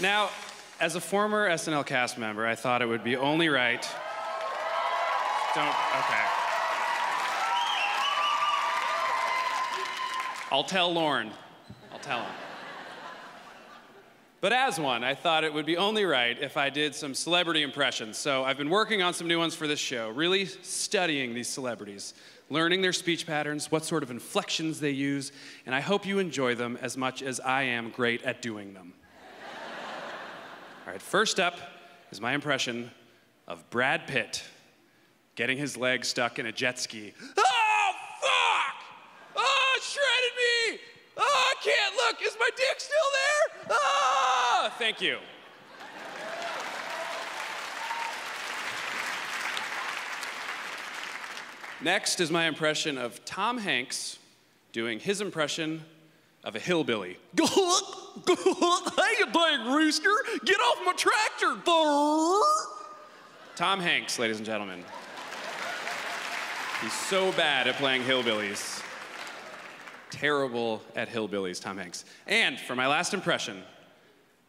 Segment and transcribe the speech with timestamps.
[0.00, 0.30] Now,
[0.80, 3.86] as a former SNL cast member, I thought it would be only right.
[5.54, 6.24] Don't, okay.
[10.50, 11.30] I'll tell Lorne.
[11.92, 12.32] I'll tell him.
[14.40, 17.62] But as one, I thought it would be only right if I did some celebrity
[17.62, 18.16] impressions.
[18.16, 22.14] So I've been working on some new ones for this show, really studying these celebrities,
[22.48, 25.30] learning their speech patterns, what sort of inflections they use,
[25.66, 28.94] and I hope you enjoy them as much as I am great at doing them.
[30.90, 31.56] All right, first up
[32.10, 32.90] is my impression
[33.46, 34.42] of Brad Pitt
[35.36, 37.14] getting his leg stuck in a jet ski.
[37.38, 38.74] Oh, fuck!
[39.36, 40.80] Oh, it shredded me!
[41.16, 42.20] Oh, I can't look!
[42.26, 43.66] Is my dick still there?
[43.70, 45.18] Oh, thank you.
[51.80, 54.18] Next is my impression of Tom Hanks
[54.72, 55.84] doing his impression
[56.42, 57.16] of a hillbilly.
[58.26, 60.14] How you doing, rooster?
[60.44, 61.56] Get off my tractor.
[63.56, 64.84] Tom Hanks, ladies and gentlemen.
[66.82, 68.82] He's so bad at playing hillbillies.
[70.10, 72.04] Terrible at hillbillies, Tom Hanks.
[72.26, 73.62] And for my last impression,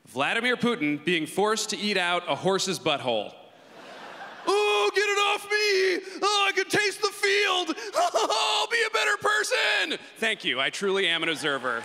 [0.08, 3.34] Vladimir Putin being forced to eat out a horse's butthole.
[4.48, 6.20] Oh, get it off me!
[6.24, 7.76] Oh, I can taste the field!
[8.14, 10.00] Oh, I'll be a better person!
[10.18, 11.84] Thank you, I truly am an observer.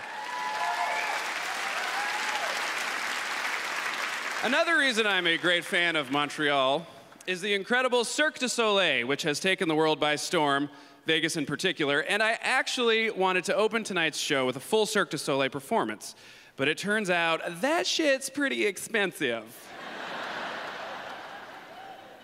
[4.47, 6.87] Another reason I'm a great fan of Montreal
[7.25, 10.69] is the incredible Cirque du Soleil, which has taken the world by storm,
[11.05, 11.99] Vegas in particular.
[12.03, 16.15] And I actually wanted to open tonight's show with a full Cirque du Soleil performance.
[16.55, 19.43] But it turns out that shit's pretty expensive.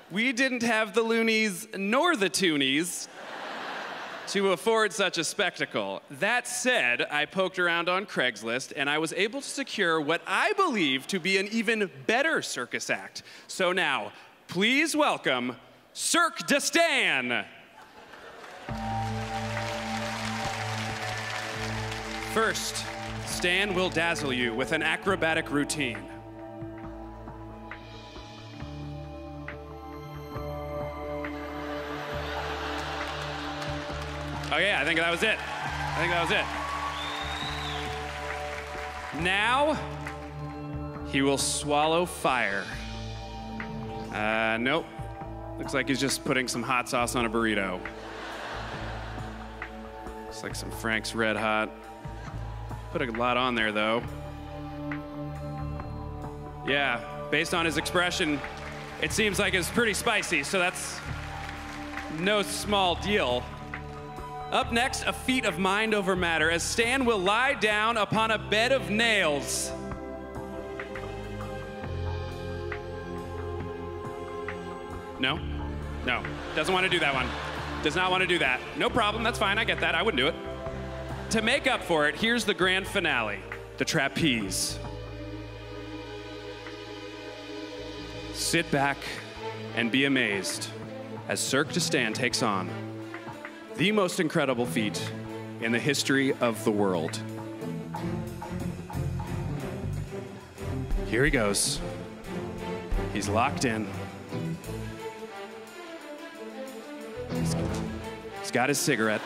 [0.10, 3.10] we didn't have the loonies nor the toonies
[4.28, 6.02] to afford such a spectacle.
[6.10, 10.54] That said, I poked around on Craigslist and I was able to secure what I
[10.54, 13.24] believe to be an even better circus act.
[13.48, 14.12] So now,
[14.48, 15.56] please welcome
[15.94, 17.46] Cirque de Stan.
[22.34, 22.86] First,
[23.26, 26.13] Stan will dazzle you with an acrobatic routine.
[34.60, 35.38] Yeah, I think that was it.
[35.40, 36.46] I think that was it.
[39.24, 39.78] Now,
[41.10, 42.66] he will swallow fire.
[44.14, 44.86] Uh, nope.
[45.58, 47.80] Looks like he's just putting some hot sauce on a burrito.
[50.26, 51.70] Looks like some Frank's Red Hot.
[52.92, 54.02] Put a lot on there, though.
[56.68, 58.40] Yeah, based on his expression,
[59.02, 61.00] it seems like it's pretty spicy, so that's
[62.20, 63.44] no small deal.
[64.54, 68.38] Up next, a feat of mind over matter as Stan will lie down upon a
[68.38, 69.72] bed of nails.
[75.20, 75.40] No?
[76.06, 76.24] No.
[76.56, 77.28] Doesn't want to do that one.
[77.82, 78.60] Does not want to do that.
[78.78, 79.24] No problem.
[79.24, 79.58] That's fine.
[79.58, 79.96] I get that.
[79.96, 80.36] I wouldn't do it.
[81.32, 83.40] To make up for it, here's the grand finale
[83.78, 84.78] the trapeze.
[88.36, 88.98] Sit back
[89.76, 90.68] and be amazed
[91.28, 92.70] as Cirque de Stan takes on
[93.76, 95.02] the most incredible feat
[95.62, 97.20] in the history of the world.
[101.08, 101.80] Here he goes.
[103.14, 103.88] He's locked in.
[108.40, 109.22] He's got his cigarette.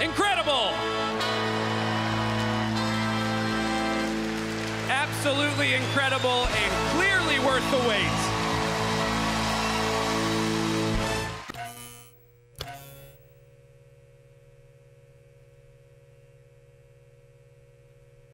[0.00, 0.89] Incredible!
[5.00, 8.29] Absolutely incredible and clearly worth the wait.